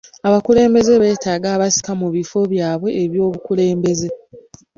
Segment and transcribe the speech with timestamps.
[0.27, 4.07] Abakulembeze beetaaga abasika mu bifo byabwe eby'obukulembeze?